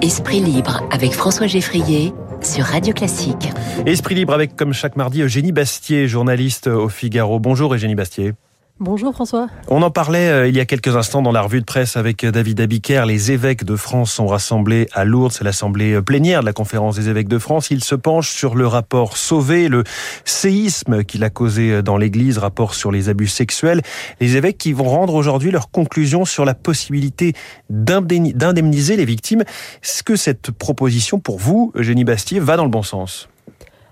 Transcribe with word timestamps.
Esprit 0.00 0.38
libre 0.38 0.86
avec 0.92 1.12
François 1.12 1.48
Geffrier 1.48 2.12
sur 2.40 2.64
Radio 2.66 2.94
Classique. 2.94 3.50
Esprit 3.84 4.14
libre 4.14 4.32
avec, 4.32 4.54
comme 4.54 4.72
chaque 4.72 4.94
mardi, 4.94 5.22
Eugénie 5.22 5.50
Bastier, 5.50 6.06
journaliste 6.06 6.68
au 6.68 6.88
Figaro. 6.88 7.40
Bonjour 7.40 7.74
Eugénie 7.74 7.96
Bastier. 7.96 8.34
Bonjour 8.80 9.14
François. 9.14 9.46
On 9.68 9.82
en 9.82 9.90
parlait 9.92 10.28
euh, 10.28 10.48
il 10.48 10.56
y 10.56 10.58
a 10.58 10.64
quelques 10.64 10.96
instants 10.96 11.22
dans 11.22 11.30
la 11.30 11.42
revue 11.42 11.60
de 11.60 11.64
presse 11.64 11.96
avec 11.96 12.24
euh, 12.24 12.32
David 12.32 12.60
Abiker. 12.60 13.04
Les 13.06 13.30
évêques 13.30 13.62
de 13.62 13.76
France 13.76 14.12
sont 14.12 14.26
rassemblés 14.26 14.88
à 14.92 15.04
Lourdes. 15.04 15.30
C'est 15.30 15.44
l'assemblée 15.44 15.92
euh, 15.92 16.02
plénière 16.02 16.40
de 16.40 16.46
la 16.46 16.52
conférence 16.52 16.96
des 16.96 17.08
évêques 17.08 17.28
de 17.28 17.38
France. 17.38 17.70
Ils 17.70 17.84
se 17.84 17.94
penchent 17.94 18.32
sur 18.32 18.56
le 18.56 18.66
rapport 18.66 19.16
Sauvé, 19.16 19.68
le 19.68 19.84
séisme 20.24 21.04
qu'il 21.04 21.22
a 21.22 21.30
causé 21.30 21.84
dans 21.84 21.96
l'église, 21.96 22.38
rapport 22.38 22.74
sur 22.74 22.90
les 22.90 23.08
abus 23.08 23.28
sexuels. 23.28 23.80
Les 24.18 24.36
évêques 24.36 24.58
qui 24.58 24.72
vont 24.72 24.88
rendre 24.88 25.14
aujourd'hui 25.14 25.52
leurs 25.52 25.70
conclusions 25.70 26.24
sur 26.24 26.44
la 26.44 26.54
possibilité 26.54 27.32
d'indemniser 27.70 28.96
les 28.96 29.04
victimes. 29.04 29.42
Est-ce 29.84 30.02
que 30.02 30.16
cette 30.16 30.50
proposition 30.50 31.20
pour 31.20 31.38
vous, 31.38 31.70
Eugénie 31.76 32.02
Bastier, 32.02 32.40
va 32.40 32.56
dans 32.56 32.64
le 32.64 32.70
bon 32.70 32.82
sens? 32.82 33.28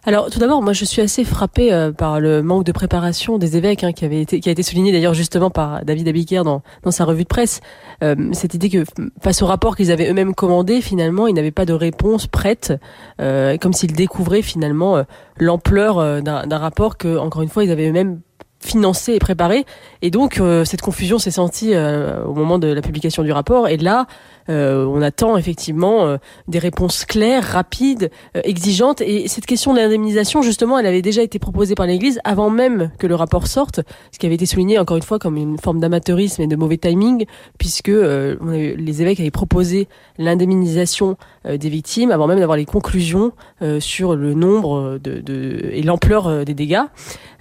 Alors 0.04 0.30
tout 0.30 0.40
d'abord, 0.40 0.62
moi 0.62 0.72
je 0.72 0.84
suis 0.84 1.00
assez 1.00 1.22
frappée 1.22 1.72
euh, 1.72 1.92
par 1.92 2.18
le 2.18 2.42
manque 2.42 2.64
de 2.64 2.72
préparation 2.72 3.38
des 3.38 3.56
évêques, 3.56 3.84
hein, 3.84 3.92
qui 3.92 4.04
avait 4.04 4.20
été, 4.20 4.40
qui 4.40 4.48
a 4.48 4.52
été 4.52 4.64
souligné 4.64 4.90
d'ailleurs 4.90 5.14
justement 5.14 5.48
par 5.48 5.84
David 5.84 6.08
Abiker 6.08 6.42
dans, 6.42 6.62
dans 6.82 6.90
sa 6.90 7.04
revue 7.04 7.22
de 7.22 7.28
presse. 7.28 7.60
Euh, 8.02 8.16
cette 8.32 8.54
idée 8.54 8.68
que 8.68 8.84
face 9.20 9.42
au 9.42 9.46
rapport 9.46 9.76
qu'ils 9.76 9.92
avaient 9.92 10.10
eux-mêmes 10.10 10.34
commandé, 10.34 10.80
finalement, 10.80 11.28
ils 11.28 11.34
n'avaient 11.34 11.52
pas 11.52 11.66
de 11.66 11.72
réponse 11.72 12.26
prête, 12.26 12.72
euh, 13.20 13.56
comme 13.58 13.72
s'ils 13.72 13.92
découvraient 13.92 14.42
finalement 14.42 14.96
euh, 14.96 15.02
l'ampleur 15.36 16.20
d'un 16.22 16.58
rapport 16.58 16.96
que, 16.96 17.16
encore 17.16 17.42
une 17.42 17.48
fois, 17.48 17.62
ils 17.62 17.70
avaient 17.70 17.88
eux-mêmes 17.88 18.20
financé 18.58 19.14
et 19.14 19.18
préparé. 19.18 19.64
Et 20.02 20.10
donc 20.10 20.40
cette 20.64 20.82
confusion 20.82 21.18
s'est 21.18 21.32
sentie 21.32 21.74
au 21.74 22.32
moment 22.32 22.60
de 22.60 22.68
la 22.68 22.80
publication 22.80 23.24
du 23.24 23.32
rapport. 23.32 23.66
Et 23.66 23.76
là, 23.76 24.06
euh, 24.48 24.84
on 24.86 25.02
attend 25.02 25.36
effectivement 25.36 26.06
euh, 26.06 26.16
des 26.48 26.58
réponses 26.58 27.04
claires, 27.04 27.44
rapides, 27.44 28.10
euh, 28.36 28.40
exigeantes. 28.44 29.00
Et 29.00 29.28
cette 29.28 29.46
question 29.46 29.72
de 29.72 29.78
l'indemnisation, 29.78 30.42
justement, 30.42 30.78
elle 30.78 30.86
avait 30.86 31.02
déjà 31.02 31.22
été 31.22 31.38
proposée 31.38 31.74
par 31.74 31.86
l'Église 31.86 32.20
avant 32.24 32.50
même 32.50 32.90
que 32.98 33.06
le 33.06 33.14
rapport 33.14 33.46
sorte, 33.46 33.80
ce 34.10 34.18
qui 34.18 34.26
avait 34.26 34.34
été 34.34 34.46
souligné 34.46 34.78
encore 34.78 34.96
une 34.96 35.02
fois 35.02 35.18
comme 35.18 35.36
une 35.36 35.58
forme 35.58 35.80
d'amateurisme 35.80 36.42
et 36.42 36.46
de 36.46 36.56
mauvais 36.56 36.78
timing, 36.78 37.26
puisque 37.58 37.88
les 37.88 39.02
évêques 39.02 39.20
avaient 39.20 39.30
proposé 39.30 39.88
l'indemnisation 40.18 41.16
des 41.44 41.68
victimes 41.68 42.10
avant 42.10 42.26
même 42.26 42.38
d'avoir 42.38 42.56
les 42.56 42.64
conclusions 42.64 43.32
sur 43.80 44.14
le 44.14 44.34
nombre 44.34 44.98
de, 45.02 45.70
et 45.72 45.82
l'ampleur 45.82 46.44
des 46.44 46.54
dégâts. 46.54 46.82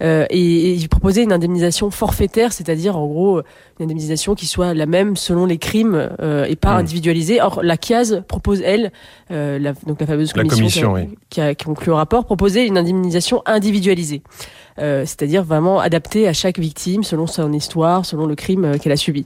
et, 0.02 0.25
et 0.29 0.73
ils 0.73 0.89
proposaient 0.89 1.23
une 1.23 1.33
indemnisation 1.33 1.91
forfaitaire, 1.91 2.53
c'est-à-dire 2.53 2.97
en 2.97 3.07
gros 3.07 3.41
une 3.79 3.85
indemnisation 3.85 4.35
qui 4.35 4.47
soit 4.47 4.73
la 4.73 4.85
même 4.85 5.16
selon 5.16 5.45
les 5.45 5.57
crimes 5.57 6.09
et 6.47 6.55
pas 6.55 6.81
mmh 6.81 6.91
individualisé. 6.92 7.42
Or, 7.42 7.61
la 7.64 7.78
CIAS 7.81 8.22
propose, 8.28 8.61
elle, 8.61 8.92
euh, 9.31 9.58
la, 9.59 9.73
donc 9.86 10.00
la 10.02 10.08
fameuse 10.08 10.34
commission, 10.34 11.08
qui, 11.30 11.42
a, 11.42 11.56
conclu 11.56 11.88
le 11.88 11.94
rapport, 11.94 12.25
proposer 12.25 12.66
une 12.66 12.78
indemnisation 12.78 13.42
individualisée. 13.45 14.22
Euh, 14.80 15.02
c'est-à-dire 15.02 15.44
vraiment 15.44 15.80
adaptée 15.80 16.27
à 16.27 16.33
chaque 16.33 16.59
victime 16.59 17.03
selon 17.03 17.27
son 17.27 17.52
histoire, 17.52 18.05
selon 18.05 18.25
le 18.25 18.36
crime 18.36 18.66
euh, 18.66 18.78
qu'elle 18.78 18.94
a 18.94 18.97
subi. 18.97 19.25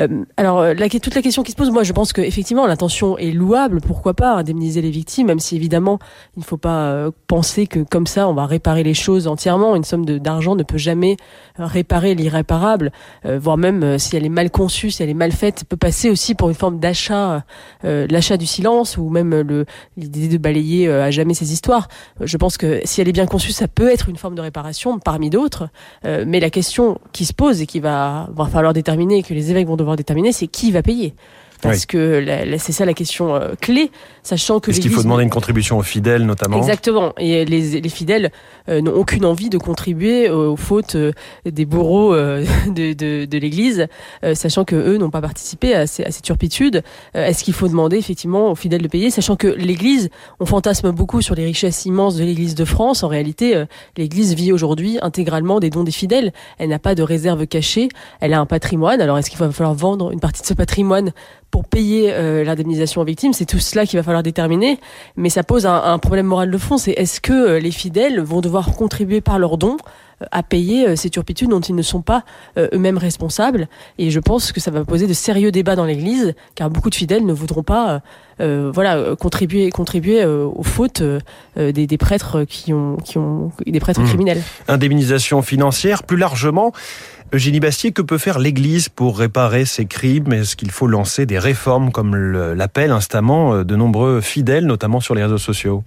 Euh, 0.00 0.24
alors, 0.36 0.60
euh, 0.60 0.74
la, 0.74 0.88
toute 0.88 1.14
la 1.14 1.22
question 1.22 1.42
qui 1.42 1.52
se 1.52 1.56
pose, 1.56 1.70
moi, 1.70 1.82
je 1.82 1.92
pense 1.92 2.12
que 2.12 2.20
effectivement, 2.20 2.66
l'intention 2.66 3.18
est 3.18 3.30
louable. 3.30 3.80
Pourquoi 3.80 4.14
pas 4.14 4.34
indemniser 4.34 4.82
les 4.82 4.90
victimes, 4.90 5.26
même 5.26 5.38
si 5.38 5.56
évidemment, 5.56 5.98
il 6.36 6.40
ne 6.40 6.44
faut 6.44 6.56
pas 6.56 6.90
euh, 6.92 7.10
penser 7.26 7.66
que 7.66 7.80
comme 7.80 8.06
ça, 8.06 8.28
on 8.28 8.34
va 8.34 8.46
réparer 8.46 8.82
les 8.82 8.94
choses 8.94 9.26
entièrement. 9.26 9.76
Une 9.76 9.84
somme 9.84 10.04
d'argent 10.04 10.54
ne 10.56 10.62
peut 10.62 10.78
jamais 10.78 11.16
réparer 11.56 12.14
l'irréparable, 12.14 12.92
voire 13.24 13.58
même 13.58 13.98
si 13.98 14.16
elle 14.16 14.24
est 14.24 14.30
mal 14.30 14.50
conçue, 14.50 14.90
si 14.90 15.02
elle 15.02 15.10
est 15.10 15.14
mal 15.14 15.32
faite, 15.32 15.64
peut 15.68 15.76
passer 15.76 16.08
aussi 16.10 16.34
pour 16.34 16.48
une 16.48 16.54
forme 16.54 16.78
d'achat, 16.78 17.44
l'achat 17.82 18.36
du 18.36 18.46
silence 18.46 18.96
ou 18.96 19.10
même 19.10 19.64
l'idée 19.96 20.28
de 20.28 20.38
balayer 20.38 20.88
à 20.88 21.10
jamais 21.10 21.34
ces 21.34 21.52
histoires. 21.52 21.88
Je 22.20 22.36
pense 22.36 22.56
que 22.56 22.80
si 22.84 23.00
elle 23.00 23.08
est 23.08 23.12
bien 23.12 23.26
conçue, 23.26 23.52
ça 23.52 23.68
peut 23.68 23.88
être 23.88 24.08
une 24.08 24.16
forme 24.16 24.34
de 24.34 24.40
réparation 24.40 24.81
parmi 24.98 25.30
d'autres. 25.30 25.68
mais 26.04 26.40
la 26.40 26.50
question 26.50 26.98
qui 27.12 27.24
se 27.24 27.32
pose 27.32 27.60
et 27.60 27.66
qui 27.66 27.80
va, 27.80 28.28
va 28.32 28.46
falloir 28.46 28.72
déterminer 28.72 29.22
que 29.22 29.34
les 29.34 29.50
évêques 29.50 29.66
vont 29.66 29.76
devoir 29.76 29.96
déterminer, 29.96 30.32
c'est 30.32 30.46
qui 30.46 30.72
va 30.72 30.82
payer. 30.82 31.14
Parce 31.62 31.86
que 31.86 32.24
c'est 32.58 32.72
ça 32.72 32.84
la 32.84 32.94
question 32.94 33.34
euh, 33.34 33.54
clé, 33.60 33.90
sachant 34.22 34.60
que 34.60 34.70
est-ce 34.70 34.80
qu'il 34.80 34.90
faut 34.90 35.02
demander 35.02 35.22
une 35.22 35.30
contribution 35.30 35.78
aux 35.78 35.82
fidèles 35.82 36.26
notamment 36.26 36.58
Exactement. 36.58 37.12
Et 37.18 37.44
les, 37.44 37.80
les 37.80 37.88
fidèles 37.88 38.32
euh, 38.68 38.80
n'ont 38.80 38.92
aucune 38.92 39.24
envie 39.24 39.48
de 39.48 39.58
contribuer 39.58 40.28
aux 40.28 40.56
fautes 40.56 40.96
euh, 40.96 41.12
des 41.44 41.64
bourreaux 41.64 42.14
de, 42.14 42.92
de, 42.92 43.24
de 43.24 43.38
l'Église, 43.38 43.86
sachant 44.34 44.64
que 44.64 44.76
eux 44.76 44.96
n'ont 44.98 45.10
pas 45.10 45.20
participé 45.20 45.74
à 45.74 45.86
ces, 45.86 46.04
à 46.04 46.10
ces 46.10 46.20
turpitudes. 46.20 46.82
est-ce 47.14 47.44
qu'il 47.44 47.54
faut 47.54 47.68
demander 47.68 47.96
effectivement 47.96 48.50
aux 48.50 48.54
fidèles 48.54 48.82
de 48.82 48.88
payer, 48.88 49.10
sachant 49.10 49.36
que 49.36 49.46
l'Église, 49.46 50.10
on 50.40 50.46
fantasme 50.46 50.90
beaucoup 50.90 51.22
sur 51.22 51.34
les 51.34 51.44
richesses 51.44 51.84
immenses 51.86 52.16
de 52.16 52.24
l'Église 52.24 52.54
de 52.54 52.64
France. 52.64 53.02
En 53.02 53.08
réalité, 53.08 53.64
l'Église 53.96 54.34
vit 54.34 54.52
aujourd'hui 54.52 54.98
intégralement 55.02 55.60
des 55.60 55.70
dons 55.70 55.84
des 55.84 55.92
fidèles. 55.92 56.32
Elle 56.58 56.70
n'a 56.70 56.78
pas 56.78 56.94
de 56.94 57.02
réserve 57.02 57.46
cachée. 57.46 57.88
Elle 58.20 58.34
a 58.34 58.40
un 58.40 58.46
patrimoine. 58.46 59.00
Alors 59.00 59.18
est-ce 59.18 59.30
qu'il 59.30 59.38
va 59.38 59.50
falloir 59.50 59.74
vendre 59.74 60.12
une 60.12 60.20
partie 60.20 60.42
de 60.42 60.46
ce 60.46 60.54
patrimoine 60.54 61.12
pour 61.52 61.66
payer 61.66 62.10
euh, 62.12 62.42
l'indemnisation 62.42 63.02
aux 63.02 63.04
victimes, 63.04 63.34
c'est 63.34 63.44
tout 63.44 63.60
cela 63.60 63.84
qu'il 63.86 63.98
va 63.98 64.02
falloir 64.02 64.22
déterminer. 64.22 64.80
Mais 65.16 65.28
ça 65.28 65.44
pose 65.44 65.66
un, 65.66 65.82
un 65.84 65.98
problème 65.98 66.26
moral 66.26 66.50
de 66.50 66.58
fond, 66.58 66.78
c'est 66.78 66.92
est-ce 66.92 67.20
que 67.20 67.32
euh, 67.32 67.60
les 67.60 67.70
fidèles 67.70 68.20
vont 68.20 68.40
devoir 68.40 68.74
contribuer 68.74 69.20
par 69.20 69.38
leurs 69.38 69.58
dons 69.58 69.76
euh, 70.22 70.26
à 70.32 70.42
payer 70.42 70.96
ces 70.96 71.10
turpitudes 71.10 71.50
dont 71.50 71.60
ils 71.60 71.74
ne 71.74 71.82
sont 71.82 72.00
pas 72.00 72.24
eux-mêmes 72.56 72.96
responsables? 72.96 73.68
Et 73.98 74.10
je 74.10 74.18
pense 74.18 74.50
que 74.50 74.60
ça 74.60 74.70
va 74.70 74.82
poser 74.84 75.06
de 75.06 75.12
sérieux 75.12 75.52
débats 75.52 75.76
dans 75.76 75.84
l'Église, 75.84 76.34
car 76.54 76.70
beaucoup 76.70 76.88
de 76.88 76.94
fidèles 76.94 77.26
ne 77.26 77.34
voudront 77.34 77.62
pas, 77.62 78.00
euh, 78.40 78.70
voilà, 78.72 79.14
contribuer, 79.16 79.68
contribuer 79.68 80.24
aux 80.24 80.62
fautes 80.62 81.02
des, 81.56 81.72
des, 81.72 81.98
prêtres 81.98 82.44
qui 82.44 82.72
ont, 82.72 82.96
qui 82.96 83.18
ont 83.18 83.52
des 83.66 83.80
prêtres 83.80 84.00
mmh. 84.00 84.06
criminels. 84.06 84.42
Indemnisation 84.68 85.42
financière, 85.42 86.04
plus 86.04 86.16
largement. 86.16 86.72
Eugénie 87.34 87.60
Bastier, 87.60 87.92
que 87.92 88.02
peut 88.02 88.18
faire 88.18 88.38
l'Église 88.38 88.90
pour 88.90 89.18
réparer 89.18 89.64
ces 89.64 89.86
crimes? 89.86 90.34
Est-ce 90.34 90.54
qu'il 90.54 90.70
faut 90.70 90.86
lancer 90.86 91.24
des 91.24 91.38
réformes 91.38 91.90
comme 91.90 92.14
l'appellent 92.14 92.90
instamment 92.90 93.54
euh, 93.54 93.64
de 93.64 93.74
nombreux 93.74 94.20
fidèles, 94.20 94.66
notamment 94.66 95.00
sur 95.00 95.14
les 95.14 95.22
réseaux 95.22 95.38
sociaux? 95.38 95.82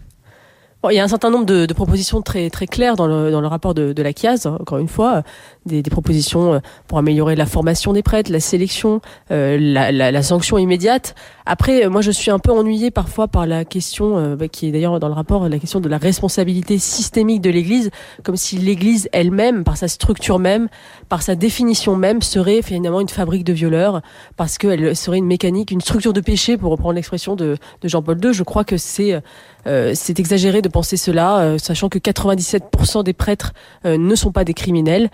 Il 0.91 0.95
y 0.95 1.00
a 1.00 1.03
un 1.03 1.07
certain 1.07 1.31
nombre 1.31 1.45
de, 1.45 1.72
propositions 1.73 2.22
très 2.22 2.50
claires 2.50 2.95
dans 2.95 3.07
le, 3.07 3.31
dans 3.31 3.41
le 3.41 3.47
rapport 3.47 3.73
de, 3.73 3.91
de 3.91 4.03
la 4.03 4.11
CIAS, 4.11 4.45
encore 4.45 4.78
une 4.78 4.88
fois, 4.88 5.23
des, 5.66 5.81
des, 5.81 5.90
propositions 5.90 6.53
euh, 6.53 6.59
pour 6.88 6.98
améliorer 6.98 7.36
la 7.36 7.46
formation 7.46 7.94
des 7.94 8.03
prêtres, 8.03 8.31
la 8.31 8.40
sélection, 8.40 9.02
euh, 9.31 9.58
la, 9.59 9.92
la, 9.92 10.12
la, 10.12 10.24
sanction 10.24 10.58
immédiate. 10.58 11.16
Après, 11.46 11.88
moi, 11.90 12.02
je 12.02 12.12
suis 12.12 12.31
un 12.31 12.40
peu 12.40 12.52
ennuyée 12.52 12.92
parfois 12.92 13.28
par 13.28 13.46
la 13.46 13.66
question, 13.66 14.18
euh, 14.18 14.36
bah, 14.36 14.48
qui 14.48 14.68
est 14.68 14.72
d'ailleurs 14.72 15.00
dans 15.00 15.08
le 15.08 15.14
rapport, 15.14 15.48
la 15.50 15.59
question 15.59 15.80
de 15.80 15.90
la 15.90 15.98
responsabilité 15.98 16.78
systémique 16.78 17.42
de 17.42 17.50
l'Église, 17.50 17.92
comme 18.24 18.36
si 18.36 18.58
l'Église 18.58 19.09
elle-même, 19.12 19.64
par 19.64 19.78
sa 19.78 19.88
structure 19.88 20.40
même, 20.40 20.68
par 21.09 21.22
sa 21.22 21.36
définition 21.36 21.96
même, 21.96 22.22
serait 22.22 22.62
finalement 22.62 23.02
une 23.02 23.09
fabrique 23.09 23.44
de 23.44 23.54
violeurs, 23.54 24.02
parce 24.38 24.58
qu'elle 24.58 24.96
serait 24.96 25.18
une 25.18 25.28
mécanique, 25.28 25.72
une 25.72 25.81
structure 25.81 26.14
de 26.14 26.22
péché, 26.22 26.58
pour 26.58 26.72
reprendre 26.72 26.96
l'expression 26.96 27.36
de, 27.36 27.58
de 27.81 27.88
Jean-Paul 27.88 28.20
II. 28.24 28.34
Je 28.34 28.44
crois 28.44 28.64
que 28.64 28.78
c'est 28.78 29.22
euh, 29.68 29.94
c'est 29.96 30.20
exagéré 30.20 30.62
de 30.62 30.70
penser 30.70 30.98
cela, 30.98 31.40
euh, 31.40 31.58
sachant 31.58 31.90
que 31.90 31.98
97% 31.98 33.04
des 33.04 33.14
prêtres 33.14 33.54
euh, 33.86 33.98
ne 33.98 34.16
sont 34.16 34.31
pas 34.31 34.44
des 34.44 34.54
criminels. 34.54 35.09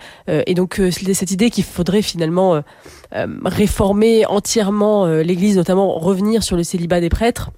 Et 0.46 0.54
donc 0.54 0.80
cette 0.90 1.30
idée 1.30 1.50
qu'il 1.50 1.64
faudrait 1.64 2.02
finalement 2.02 2.62
réformer 3.44 4.26
entièrement 4.26 5.06
l'Église, 5.06 5.56
notamment 5.56 5.98
revenir 5.98 6.42
sur 6.42 6.56
le 6.56 6.62
célibat 6.62 7.00
des 7.00 7.08
prêtres, 7.08 7.50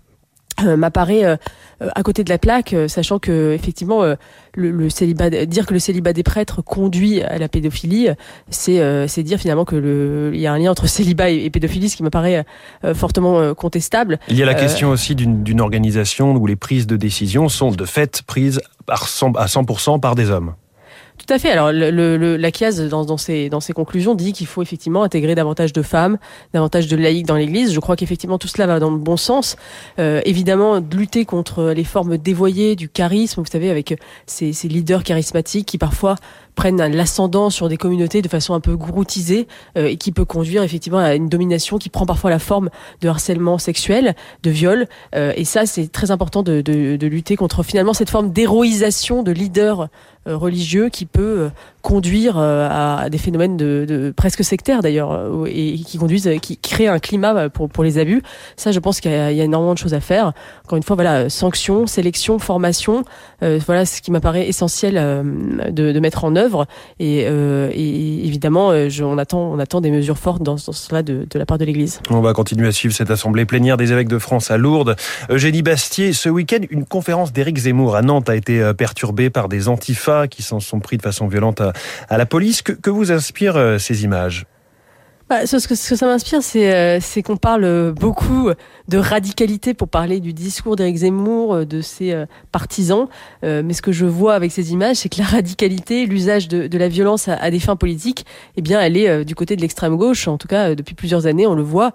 m'apparaît 0.62 1.38
à 1.80 2.02
côté 2.02 2.22
de 2.22 2.30
la 2.30 2.38
plaque, 2.38 2.74
sachant 2.86 3.18
que 3.18 3.52
effectivement 3.52 4.02
le, 4.54 4.90
célibat, 4.90 5.30
dire 5.46 5.66
que 5.66 5.74
le 5.74 5.80
célibat 5.80 6.12
des 6.12 6.22
prêtres 6.22 6.62
conduit 6.62 7.22
à 7.22 7.38
la 7.38 7.48
pédophilie, 7.48 8.08
c'est 8.50 9.22
dire 9.22 9.38
finalement 9.38 9.64
que 9.64 9.76
le 9.76 10.30
il 10.32 10.40
y 10.40 10.46
a 10.46 10.52
un 10.52 10.58
lien 10.58 10.70
entre 10.70 10.86
célibat 10.88 11.30
et, 11.30 11.50
pédophilie, 11.50 11.88
ce 11.88 11.96
qui 11.96 12.02
me 12.02 12.10
paraît 12.10 12.44
fortement 12.94 13.54
contestable. 13.54 14.18
Il 14.28 14.36
y 14.36 14.42
a 14.42 14.46
la 14.46 14.54
question 14.54 14.90
aussi 14.90 15.14
d'une 15.14 15.60
organisation 15.60 16.34
où 16.34 16.46
les 16.46 16.56
prises 16.56 16.86
de 16.86 16.96
décision 16.96 17.48
sont 17.48 17.70
de 17.70 17.84
fait 17.84 18.22
prises 18.26 18.60
à 18.88 18.96
100% 18.96 20.00
par 20.00 20.14
des 20.14 20.30
hommes. 20.30 20.54
Tout 21.26 21.32
à 21.32 21.38
fait. 21.38 21.50
Alors, 21.50 21.72
la 21.72 22.52
CIAS, 22.52 22.88
dans, 22.90 23.16
ses, 23.16 23.72
conclusions, 23.74 24.14
dit 24.14 24.34
qu'il 24.34 24.46
faut 24.46 24.60
effectivement 24.60 25.02
intégrer 25.04 25.34
davantage 25.34 25.72
de 25.72 25.80
femmes, 25.80 26.18
davantage 26.52 26.86
de 26.86 26.96
laïcs 26.96 27.26
dans 27.26 27.36
l'Église. 27.36 27.72
Je 27.72 27.80
crois 27.80 27.96
qu'effectivement 27.96 28.36
tout 28.36 28.48
cela 28.48 28.66
va 28.66 28.78
dans 28.78 28.90
le 28.90 28.98
bon 28.98 29.16
sens. 29.16 29.56
Euh, 29.98 30.20
évidemment, 30.26 30.82
de 30.82 30.96
lutter 30.96 31.24
contre 31.24 31.70
les 31.70 31.84
formes 31.84 32.18
dévoyées 32.18 32.76
du 32.76 32.90
charisme, 32.90 33.40
vous 33.40 33.50
savez, 33.50 33.70
avec 33.70 33.98
ces 34.26 34.52
leaders 34.64 35.02
charismatiques 35.02 35.66
qui 35.66 35.78
parfois 35.78 36.16
prennent 36.54 36.82
l'ascendant 36.94 37.50
sur 37.50 37.68
des 37.68 37.76
communautés 37.76 38.22
de 38.22 38.28
façon 38.28 38.54
un 38.54 38.60
peu 38.60 38.76
groutisée 38.76 39.46
euh, 39.76 39.86
et 39.86 39.96
qui 39.96 40.12
peut 40.12 40.24
conduire 40.24 40.62
effectivement 40.62 40.98
à 40.98 41.14
une 41.14 41.28
domination 41.28 41.78
qui 41.78 41.88
prend 41.88 42.06
parfois 42.06 42.30
la 42.30 42.38
forme 42.38 42.70
de 43.00 43.08
harcèlement 43.08 43.58
sexuel, 43.58 44.14
de 44.42 44.50
viol. 44.50 44.86
Euh, 45.14 45.32
et 45.36 45.44
ça, 45.44 45.66
c'est 45.66 45.90
très 45.90 46.10
important 46.10 46.42
de, 46.42 46.60
de, 46.60 47.06
lutter 47.06 47.36
contre 47.36 47.62
finalement 47.62 47.92
cette 47.92 48.10
forme 48.10 48.30
d'héroïsation 48.30 49.22
de 49.22 49.30
leaders 49.30 49.88
euh, 50.26 50.36
religieux 50.36 50.88
qui 50.88 51.04
peut 51.04 51.50
conduire 51.84 52.38
à 52.38 53.08
des 53.10 53.18
phénomènes 53.18 53.58
de, 53.58 53.84
de 53.86 54.10
presque 54.10 54.42
sectaires 54.42 54.80
d'ailleurs 54.80 55.44
et 55.46 55.74
qui 55.86 55.98
conduisent, 55.98 56.30
qui 56.40 56.56
créent 56.56 56.88
un 56.88 56.98
climat 56.98 57.50
pour 57.50 57.68
pour 57.68 57.84
les 57.84 57.98
abus. 57.98 58.22
Ça, 58.56 58.72
je 58.72 58.80
pense 58.80 59.00
qu'il 59.00 59.10
y, 59.10 59.14
a 59.14 59.30
énormément 59.30 59.74
de 59.74 59.78
choses 59.78 59.92
à 59.92 60.00
faire. 60.00 60.32
Encore 60.64 60.78
une 60.78 60.82
fois, 60.82 60.96
voilà, 60.96 61.28
sanctions, 61.28 61.86
sélection, 61.86 62.38
formation, 62.38 63.04
voilà 63.40 63.84
ce 63.84 64.00
qui 64.00 64.10
m'apparaît 64.10 64.48
essentiel 64.48 64.94
de, 64.94 65.92
de, 65.92 66.00
mettre 66.00 66.24
en 66.24 66.36
œuvre. 66.36 66.66
Et, 66.98 67.18
et 67.18 68.26
évidemment, 68.26 68.88
je, 68.88 69.04
on 69.04 69.18
attend 69.18 69.52
on 69.52 69.58
attend 69.58 69.80
des 69.80 69.90
mesures 69.90 70.18
fortes 70.18 70.42
dans 70.42 70.56
ce 70.56 70.66
sens-là 70.66 71.02
de, 71.02 71.26
de 71.28 71.38
la 71.38 71.44
part 71.44 71.58
de 71.58 71.64
l'Église. 71.64 72.00
On 72.10 72.20
va 72.20 72.32
continuer 72.32 72.68
à 72.68 72.72
suivre 72.72 72.94
cette 72.94 73.10
assemblée 73.10 73.44
plénière 73.44 73.76
des 73.76 73.92
évêques 73.92 74.08
de 74.08 74.18
France 74.18 74.50
à 74.50 74.56
Lourdes. 74.56 74.96
Eugénie 75.28 75.62
Bastier, 75.62 76.12
ce 76.12 76.28
week-end, 76.28 76.60
une 76.70 76.84
conférence 76.84 77.32
d'Éric 77.32 77.58
Zemmour 77.58 77.96
à 77.96 78.02
Nantes 78.02 78.30
a 78.30 78.36
été 78.36 78.60
euh, 78.60 78.72
perturbée 78.72 79.30
par 79.30 79.48
des 79.48 79.68
antifas 79.68 80.28
qui 80.28 80.42
s'en 80.42 80.60
sont 80.60 80.80
pris 80.80 80.96
de 80.96 81.02
façon 81.02 81.26
violente 81.26 81.60
à, 81.60 81.73
la 82.10 82.26
police. 82.26 82.62
Que, 82.62 82.90
vous 82.90 83.12
inspirent 83.12 83.56
euh, 83.56 83.78
ces 83.78 84.04
images? 84.04 84.46
Bah, 85.30 85.46
ce, 85.46 85.66
que, 85.66 85.74
ça 85.74 86.06
m'inspire, 86.06 86.42
c'est 86.42 86.74
euh, 86.74 87.22
qu'on 87.24 87.38
parle 87.38 87.92
beaucoup 87.92 88.50
de 88.88 88.98
radicalité 88.98 89.72
pour 89.72 89.88
parler 89.88 90.20
du 90.20 90.34
discours 90.34 90.76
d'Éric 90.76 90.96
Zemmour, 90.98 91.54
euh, 91.54 91.64
de 91.64 91.80
ses 91.80 92.14
partisans. 92.52 93.08
Mais 93.42 93.72
ce 93.72 93.80
que 93.80 93.90
je 93.90 94.04
vois 94.04 94.34
avec 94.34 94.52
ces 94.52 94.72
images, 94.72 94.96
c'est 94.96 95.08
que 95.08 95.18
la 95.18 95.26
radicalité, 95.26 96.04
l'usage 96.06 96.48
de, 96.48 96.78
la 96.78 96.88
violence 96.88 97.28
à, 97.28 97.34
à, 97.36 97.50
des 97.50 97.58
fins 97.58 97.76
politiques, 97.76 98.26
eh 98.56 98.62
bien, 98.62 98.80
elle 98.80 98.96
est 98.98 99.24
du 99.24 99.34
côté 99.34 99.56
de 99.56 99.62
l'extrême 99.62 99.96
gauche. 99.96 100.28
En 100.28 100.36
tout 100.36 100.48
cas, 100.48 100.74
depuis 100.74 100.94
plusieurs 100.94 101.26
années, 101.26 101.46
on 101.46 101.54
le 101.54 101.62
voit. 101.62 101.92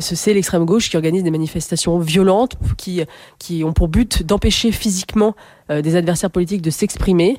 c'est 0.00 0.34
l'extrême 0.34 0.64
gauche 0.66 0.90
qui 0.90 0.96
organise 0.96 1.22
des 1.22 1.30
manifestations 1.30 1.98
violentes, 1.98 2.56
qui 2.76 3.64
ont 3.64 3.72
pour 3.72 3.88
but 3.88 4.22
d'empêcher 4.22 4.70
physiquement 4.70 5.34
des 5.68 5.96
adversaires 5.96 6.30
politiques 6.30 6.62
de 6.62 6.70
s'exprimer, 6.70 7.36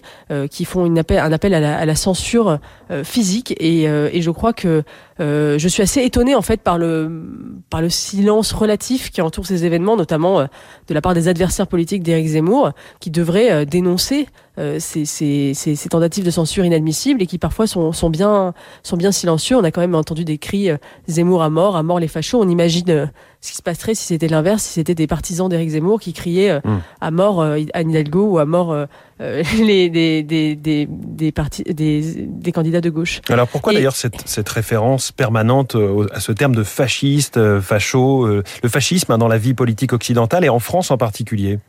qui 0.52 0.66
font 0.66 0.86
une 0.86 1.00
appel, 1.00 1.20
un 1.20 1.32
appel 1.32 1.54
à 1.54 1.86
la, 1.86 1.96
censure 1.96 2.60
physique. 3.04 3.54
Et, 3.60 3.84
et, 3.84 4.22
je 4.22 4.32
crois 4.32 4.54
que 4.54 4.84
je 5.20 5.68
suis 5.68 5.82
assez 5.82 6.02
étonnée 6.02 6.36
en 6.36 6.42
fait 6.42 6.62
par 6.62 6.78
le 6.78 7.24
par 7.70 7.82
le 7.82 7.90
silence 7.90 8.52
relatif 8.52 9.12
qui 9.12 9.22
entoure 9.22 9.46
ces 9.46 9.66
événements, 9.66 9.96
notamment 9.96 10.42
de 10.42 10.94
la 10.94 11.02
part 11.02 11.14
des 11.14 11.28
adversaires 11.28 11.68
politiques 11.68 12.04
d'Éric 12.04 12.28
Zemmour, 12.28 12.72
qui 13.00 13.12
devraient 13.12 13.66
dénoncer 13.66 14.28
euh, 14.60 14.78
ces, 14.80 15.06
ces, 15.06 15.54
ces, 15.54 15.76
ces, 15.76 15.90
tentatives 15.90 16.26
de 16.26 16.32
censure 16.32 16.66
inadmissibles 16.66 17.22
et 17.22 17.28
qui 17.28 17.38
parfois 17.38 17.68
sont, 17.68 17.92
sont, 17.92 18.10
bien, 18.10 18.56
sont 18.82 18.98
bien 18.98 19.12
silencieux. 19.12 19.56
On 19.56 19.64
a 19.64 19.70
quand 19.70 19.82
même 19.82 19.94
entendu 19.94 20.26
des 20.26 20.40
cris 20.40 20.72
euh, 20.72 20.78
Zemmour 21.08 21.44
à 21.44 21.52
mort, 21.52 21.76
à 21.76 21.84
mort 21.84 22.00
les 22.00 22.08
fachos. 22.08 22.42
On 22.42 22.50
imagine 22.50 22.90
euh, 22.90 23.06
ce 23.40 23.52
qui 23.52 23.58
se 23.58 23.62
passerait 23.62 23.94
si 23.94 24.06
c'était 24.06 24.28
l'inverse, 24.28 24.64
si 24.64 24.74
c'était 24.74 24.96
des 24.96 25.06
partisans 25.06 25.48
d'Éric 25.48 25.70
Zemmour 25.70 26.00
qui 26.00 26.12
criaient 26.12 26.58
mm. 26.58 26.80
à 27.02 27.12
mort 27.12 27.42
Anne 27.42 27.92
Hidalgo 27.92 28.26
ou 28.26 28.40
à 28.40 28.46
mort 28.46 28.76
les, 29.20 29.90
des, 29.90 30.24
des, 30.24 30.56
des, 30.56 30.88
des, 30.90 31.32
partis, 31.32 31.64
des, 31.64 32.26
des 32.28 32.52
candidats 32.52 32.82
de 32.82 32.90
gauche. 32.90 33.22
Alors 33.30 33.48
pourquoi 33.48 33.74
d'ailleurs 33.74 33.96
cette, 33.96 34.28
cette 34.28 34.50
référence 34.50 35.12
permanente 35.12 35.78
à 36.12 36.20
ce 36.20 36.32
terme 36.32 36.56
de 36.56 36.64
fasciste, 36.64 37.60
facho, 37.60 38.26
le 38.28 38.70
fascisme 38.70 39.12
hein, 39.12 39.18
dans 39.20 39.28
la 39.28 39.38
vie 39.38 39.54
politique 39.54 39.94
occidentale 39.94 40.44
et 40.44 40.50
en 40.50 40.60
France 40.60 40.90
en 40.90 40.98
particulier? 40.98 41.60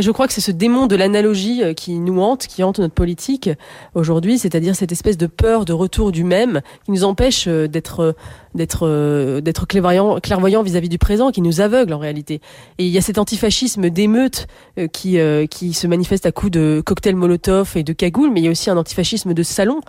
Je 0.00 0.10
crois 0.10 0.26
que 0.26 0.32
c'est 0.32 0.40
ce 0.40 0.50
démon 0.50 0.86
de 0.86 0.96
l'analogie 0.96 1.62
euh, 1.62 1.74
qui 1.74 1.98
nous 1.98 2.20
hante, 2.20 2.46
qui 2.46 2.62
hante 2.62 2.78
notre 2.78 2.94
politique 2.94 3.50
aujourd'hui, 3.94 4.38
c'est-à-dire 4.38 4.74
cette 4.74 4.92
espèce 4.92 5.18
de 5.18 5.26
peur 5.26 5.64
de 5.64 5.72
retour 5.72 6.12
du 6.12 6.24
même 6.24 6.62
qui 6.84 6.92
nous 6.92 7.04
empêche 7.04 7.46
euh, 7.48 7.68
d'être 7.68 8.00
euh, 8.00 8.12
d'être 8.54 8.86
euh, 8.86 9.40
d'être 9.40 9.66
clairvoyant 9.66 10.62
vis-à-vis 10.62 10.88
du 10.88 10.98
présent 10.98 11.30
qui 11.30 11.40
nous 11.40 11.60
aveugle 11.60 11.92
en 11.92 11.98
réalité. 11.98 12.40
Et 12.78 12.86
il 12.86 12.90
y 12.90 12.98
a 12.98 13.00
cet 13.00 13.18
antifascisme 13.18 13.90
d'émeute 13.90 14.46
euh, 14.78 14.86
qui 14.88 15.18
euh, 15.18 15.46
qui 15.46 15.72
se 15.72 15.86
manifeste 15.86 16.26
à 16.26 16.32
coups 16.32 16.52
de 16.52 16.82
cocktails 16.84 17.16
Molotov 17.16 17.72
et 17.76 17.82
de 17.82 17.92
cagoules 17.92 18.30
mais 18.32 18.40
il 18.40 18.44
y 18.44 18.48
a 18.48 18.50
aussi 18.50 18.70
un 18.70 18.76
antifascisme 18.76 19.34
de 19.34 19.42
salon 19.42 19.80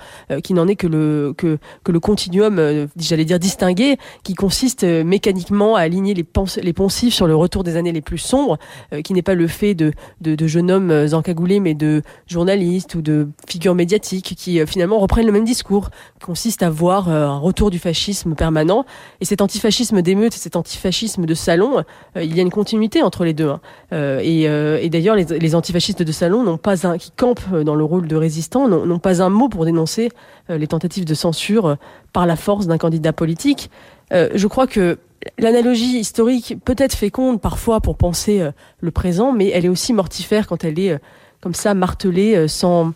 qui 0.44 0.54
n'en 0.54 0.68
est 0.68 0.76
que 0.76 0.88
le 0.88 1.34
que 1.38 1.58
que 1.84 1.92
le 1.92 2.00
continuum 2.00 2.88
j'allais 2.98 3.26
dire 3.26 3.40
distingué 3.40 3.98
qui 4.24 4.34
consiste 4.34 4.84
mécaniquement 4.84 5.76
à 5.76 5.82
aligner 5.82 6.14
les 6.14 6.26
les 6.62 6.74
poncifs 6.74 7.14
sur 7.14 7.28
le 7.28 7.36
retour 7.36 7.64
des 7.64 7.76
années 7.78 7.92
les 7.92 8.02
plus 8.02 8.18
sombres 8.18 8.58
qui 9.04 9.14
n'est 9.14 9.22
pas 9.22 9.36
le 9.36 9.48
fait 9.48 9.76
de 9.76 9.92
de, 10.22 10.48
jeunes 10.48 10.72
hommes 10.72 11.08
encagoulés 11.14 11.60
mais 11.60 11.74
de 11.74 12.02
journalistes 12.28 12.96
ou 12.96 13.02
de 13.02 13.28
figures 13.48 13.76
médiatiques 13.76 14.36
qui 14.38 14.66
finalement 14.66 15.00
reprennent 15.00 15.26
le 15.26 15.32
même 15.32 15.46
discours 15.46 15.90
consiste 16.22 16.64
à 16.64 16.70
voir 16.70 17.10
un 17.10 17.38
retour 17.38 17.70
du 17.70 17.80
fascisme 17.80 18.36
permanent 18.36 18.53
et 19.22 19.26
cet 19.26 19.42
antifascisme 19.42 20.02
d'émeute 20.02 20.36
et 20.36 20.38
cet 20.38 20.56
antifascisme 20.56 21.26
de 21.26 21.34
salon, 21.34 21.84
euh, 22.18 22.24
il 22.24 22.36
y 22.36 22.40
a 22.40 22.42
une 22.42 22.52
continuité 22.52 23.02
entre 23.02 23.24
les 23.24 23.34
deux. 23.34 23.50
Hein. 23.50 23.62
Euh, 23.92 24.22
euh, 24.24 24.80
et, 24.82 24.90
d'ailleurs, 24.90 25.16
les, 25.16 25.56
antifascistes 25.56 26.04
de 26.04 26.12
salon 26.12 26.44
n'ont 26.44 26.58
pas 26.58 26.88
un 26.88 26.98
qui 26.98 27.12
campent 27.12 27.54
dans 27.64 27.76
le 27.76 27.84
rôle 27.84 28.08
de 28.08 28.16
résistant, 28.16 28.68
n'ont 28.68 29.00
pas 29.00 29.22
un 29.22 29.30
mot 29.30 29.50
pour 29.50 29.66
dénoncer 29.66 30.10
les 30.50 30.68
tentatives 30.68 31.06
de 31.06 31.14
censure 31.14 31.78
par 32.12 32.26
la 32.26 32.36
force 32.36 32.68
d'un 32.68 32.78
candidat 32.78 33.14
politique. 33.14 33.70
je 34.12 34.48
crois 34.48 34.68
que 34.68 34.98
l'analogie 35.38 36.00
historique 36.00 36.58
peut 36.66 36.76
être 36.78 36.96
féconde 36.96 37.40
parfois 37.40 37.82
pour 37.82 37.98
penser 37.98 38.50
le 38.80 38.92
présent, 38.92 39.32
mais 39.32 39.50
elle 39.50 39.66
est 39.66 39.70
aussi 39.70 39.94
mortifère 39.94 40.48
quand 40.48 40.64
elle 40.64 40.80
est 40.80 41.00
comme 41.42 41.54
ça 41.54 41.74
martelée 41.74 42.48
sans 42.48 42.94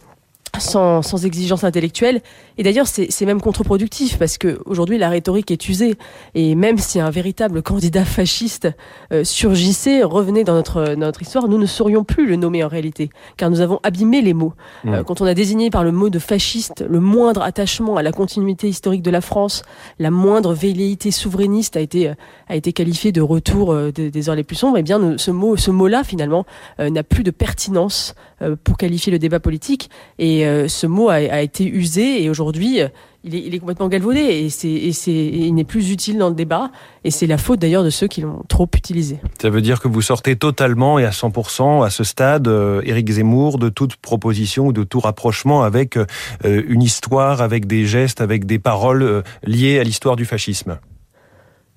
sans, 0.60 1.02
sans 1.02 1.26
exigence 1.26 1.64
intellectuelle. 1.64 2.22
Et 2.58 2.64
d'ailleurs, 2.64 2.88
c'est 2.88 3.26
même 3.26 3.42
contre-productif 3.42 4.18
parce 4.18 4.38
que 4.38 4.60
aujourd'hui 4.66 4.98
la 4.98 5.10
rhétorique 5.10 5.52
est 5.52 5.70
usée. 5.70 5.96
Et 6.34 6.56
même 6.56 6.78
si 6.78 7.00
un 7.00 7.10
véritable 7.10 7.62
candidat 7.62 8.06
fasciste 8.06 8.68
euh, 9.12 9.24
surgissait, 9.24 10.04
revenait 10.04 10.44
dans 10.44 10.56
notre, 10.56 10.96
notre 10.96 11.22
histoire, 11.22 11.48
nous 11.48 11.58
ne 11.58 11.66
saurions 11.66 12.04
plus 12.04 12.28
le 12.28 12.36
nommer 12.36 12.64
en 12.64 12.68
réalité, 12.68 13.10
car 13.38 13.50
nous 13.50 13.62
avons 13.62 13.80
abîmé 13.84 14.22
les 14.22 14.34
mots. 14.34 14.54
Euh, 14.86 15.04
quand 15.04 15.22
on 15.22 15.26
a 15.26 15.34
désigné 15.34 15.70
par 15.70 15.84
le 15.84 15.92
mot 15.92 16.10
de 16.10 16.20
fasciste 16.20 16.86
le 16.88 17.00
moindre 17.00 17.42
attachement 17.42 17.98
à 17.98 18.04
la 18.04 18.12
continuité 18.12 18.68
historique 18.68 19.02
de 19.04 19.12
la 19.12 19.22
France, 19.22 19.64
la 20.00 20.12
moindre 20.12 20.54
velléité 20.54 21.12
souverainiste 21.12 21.78
a 21.78 21.82
été, 21.82 22.12
a 22.48 22.56
été 22.56 22.74
qualifié 22.74 23.12
de 23.12 23.22
retour 23.22 23.72
euh, 23.72 23.92
des 23.92 24.30
heures 24.30 24.36
les 24.36 24.44
plus 24.44 24.56
sombres, 24.56 24.78
et 24.78 24.82
eh 24.82 24.84
bien 24.84 25.18
ce 25.18 25.32
mot, 25.32 25.58
ce 25.58 25.72
mot-là 25.72 26.04
finalement 26.04 26.46
n'a 26.80 27.04
plus 27.04 27.24
de 27.24 27.32
pertinence 27.32 28.16
pour 28.64 28.78
qualifier 28.78 29.12
le 29.12 29.20
débat 29.20 29.40
politique. 29.40 29.90
Et 30.20 30.37
euh, 30.46 30.68
ce 30.68 30.88
mot 30.88 31.10
a, 31.10 31.42
été 31.42 31.66
usé 31.66 32.24
et 32.24 32.30
aujourd'hui, 32.30 32.82
euh, 32.82 32.88
il 33.24 33.54
est, 33.54 33.60
complètement 33.60 33.88
galvaudé 33.88 34.20
et, 34.20 34.50
c'est, 34.50 34.68
il 34.68 35.54
n'est 35.54 35.64
plus 35.64 35.92
utile 35.92 36.18
dans 36.18 36.30
le 36.30 36.36
débat. 36.36 36.72
Et 37.04 37.12
c'est 37.12 37.28
la 37.28 37.38
faute 37.38 37.60
d'ailleurs 37.60 37.84
de 37.84 37.90
ceux 37.90 38.08
qui 38.08 38.22
l'ont 38.22 38.44
trop 38.48 38.70
utilisé. 38.76 39.20
Ça 39.42 39.50
veut 39.50 39.62
dire 39.62 39.80
que 39.80 39.88
vous 39.88 40.02
sortez 40.02 40.36
totalement 40.36 41.00
et 41.00 41.06
à 41.06 41.12
100% 41.12 41.86
à 41.86 41.90
ce 41.90 42.04
stade, 42.04 42.48
euh, 42.48 42.82
Éric 42.86 43.10
Zemmour, 43.10 43.58
de 43.58 43.70
toute 43.70 43.96
proposition 43.98 44.68
ou 44.68 44.74
de 44.74 44.84
tout 44.84 45.00
rapprochement 45.00 45.64
avec 45.64 45.98
une 46.44 46.82
histoire, 46.82 47.42
avec 47.42 47.68
des 47.68 47.86
gestes, 47.86 48.22
avec 48.22 48.46
des 48.46 48.60
paroles 48.60 49.24
liées 49.44 49.80
à 49.80 49.84
l'histoire 49.84 50.16
du 50.16 50.26
fascisme. 50.26 50.78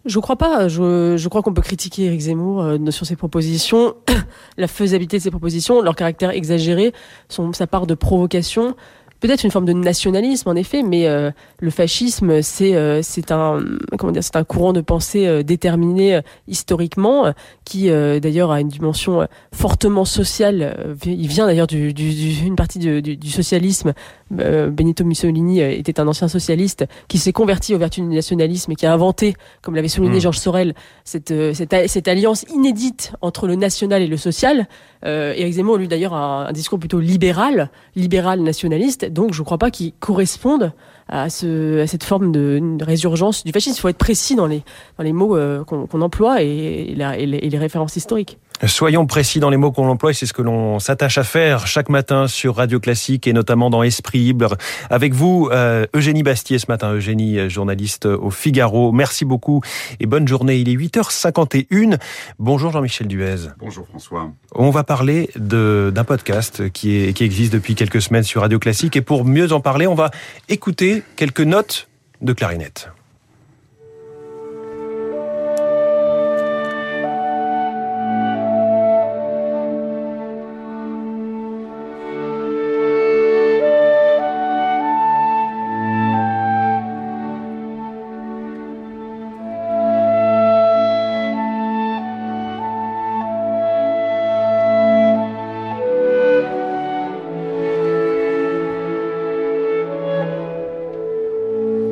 Je 0.07 0.19
crois 0.19 0.37
pas. 0.37 0.69
Je, 0.69 1.17
je 1.17 1.29
crois 1.29 1.43
qu'on 1.43 1.53
peut 1.53 1.63
critiquer 1.63 2.05
Éric 2.05 2.21
Zemmour 2.21 2.63
euh, 2.63 2.91
sur 2.91 3.07
ses 3.07 3.17
propositions, 3.17 3.95
la 4.57 4.67
faisabilité 4.67 5.19
de 5.19 5.23
ses 5.23 5.31
propositions, 5.31 5.83
leur 5.83 5.95
caractère 5.95 6.31
exagéré, 6.31 6.93
son, 7.29 7.53
sa 7.53 7.67
part 7.67 7.87
de 7.87 7.95
provocation 7.95 8.75
peut-être 9.21 9.45
une 9.45 9.51
forme 9.51 9.67
de 9.67 9.73
nationalisme 9.73 10.49
en 10.49 10.55
effet, 10.55 10.83
mais 10.83 11.07
euh, 11.07 11.31
le 11.61 11.71
fascisme 11.71 12.43
c'est 12.43 12.75
euh, 12.75 13.01
c'est 13.03 13.31
un 13.31 13.63
comment 13.99 14.13
dire 14.13 14.25
c'est 14.25 14.37
un 14.37 14.45
courant 14.45 14.73
de 14.73 14.81
pensée 14.81 15.27
euh, 15.27 15.43
déterminé 15.43 16.21
historiquement 16.49 17.33
qui 17.65 17.89
d'ailleurs 17.89 18.51
a 18.51 18.61
une 18.61 18.69
dimension 18.69 19.27
fortement 19.53 20.05
sociale. 20.05 20.97
il 21.05 21.29
vient 21.29 21.47
d'ailleurs 21.47 21.67
d'une 21.67 21.93
du, 21.93 22.13
du, 22.13 22.55
partie 22.57 22.79
du, 22.79 23.03
du, 23.03 23.31
socialisme. 23.31 23.93
Benito 24.31 25.05
Mussolini 25.05 25.61
était 25.61 26.01
un 26.01 26.07
ancien 26.07 26.29
socialiste 26.29 26.85
qui 27.09 27.19
s'est 27.19 27.33
converti 27.33 27.75
au 27.75 27.79
vertu 27.79 28.01
du 28.01 28.07
nationalisme 28.07 28.73
et 28.73 28.77
qui 28.77 28.87
a 28.87 28.93
inventé, 28.93 29.35
comme 29.63 29.75
l'avait 29.75 29.89
souligné 29.89 30.19
mmh. 30.19 30.21
Georges 30.21 30.39
Sorel, 30.39 30.75
cette, 31.05 31.35
cette, 31.55 31.75
cette 31.89 32.09
alliance 32.09 32.45
inédite 32.55 33.13
entre 33.21 33.47
le 33.47 33.57
national 33.57 34.03
et 34.03 34.07
le 34.07 34.17
social. 34.17 34.69
Euh, 35.05 35.33
Éric 35.37 35.55
Zemmour, 35.55 35.77
lui 35.77 35.89
d'ailleurs, 35.89 36.15
a 36.15 36.49
un 36.49 36.53
discours 36.53 36.79
plutôt 36.79 37.01
libéral, 37.01 37.71
libéral 37.97 38.41
nationaliste, 38.41 39.07
donc 39.07 39.33
je 39.33 39.41
ne 39.41 39.45
crois 39.45 39.59
pas 39.59 39.71
qu'il 39.71 39.93
corresponde 39.95 40.73
à, 41.09 41.29
ce, 41.31 41.81
à 41.81 41.87
cette 41.87 42.05
forme 42.05 42.33
de, 42.33 42.61
résurgence 42.81 43.45
du 43.45 43.53
fascisme. 43.53 43.77
Il 43.77 43.81
faut 43.81 43.89
être 43.89 43.99
précis 43.99 44.37
dans 44.37 44.47
les, 44.47 44.63
dans 44.99 45.05
les 45.05 45.13
mots 45.13 45.37
euh, 45.37 45.65
qu'on 45.65 46.01
emploie 46.01 46.43
et, 46.43 46.95
et, 46.97 47.27
les, 47.27 47.59
références 47.59 47.97
historiques. 47.97 48.39
Soyons 48.67 49.07
précis 49.07 49.41
dans 49.41 49.49
les 49.49 49.57
mots 49.57 49.73
qu'on 49.73 49.89
emploie, 49.89 50.13
c'est 50.13 50.27
ce 50.27 50.35
que 50.35 50.43
l'on 50.43 50.79
s'attache 50.81 51.17
à 51.17 51.25
faire 51.25 51.67
chaque 51.67 51.89
matin 51.89 52.29
sur 52.29 52.57
Radio 52.57 52.79
Classique 52.79 53.27
et 53.27 53.33
notamment 53.33 53.71
dans 53.71 53.83
Esprit 53.83 54.19
Libre. 54.19 54.59
Avec 54.91 55.15
vous, 55.15 55.49
euh, 55.51 55.87
Eugénie 55.95 56.23
Bastier 56.23 56.59
ce 56.59 56.67
matin, 56.69 56.93
Eugénie, 56.93 57.39
euh, 57.39 57.49
journaliste 57.49 58.05
au 58.05 58.31
Figaro. 58.31 58.93
Merci 58.93 59.25
beaucoup 59.25 59.63
et 59.99 60.05
bonne 60.05 60.29
journée. 60.29 60.59
Il 60.59 60.69
est 60.69 60.75
8h51. 60.75 61.99
Bonjour 62.39 62.71
Jean-Michel 62.71 63.07
Duez. 63.07 63.49
Bonjour 63.59 63.87
François. 63.87 64.31
On 64.55 64.69
va 64.69 64.85
parler 64.85 65.31
d'un 65.37 66.05
podcast 66.05 66.71
qui, 66.71 66.97
est, 66.97 67.15
qui 67.15 67.25
existe 67.25 67.55
depuis 67.55 67.75
quelques 67.75 68.03
semaines 68.03 68.25
sur 68.25 68.43
Radio 68.43 68.59
Classique 68.59 68.95
et 68.95 69.01
pour 69.01 69.25
mieux 69.25 69.53
en 69.53 69.61
parler, 69.61 69.87
on 69.87 69.95
va 69.95 70.11
écouter 70.51 71.03
quelques 71.17 71.41
notes 71.41 71.89
de 72.21 72.35
clarinette. 72.35 72.91